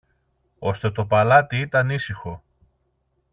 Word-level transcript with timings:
Ώστε 0.59 0.91
το 0.91 1.05
παλάτι 1.05 1.57
ήταν 1.59 1.89
ήσυχο. 1.89 2.43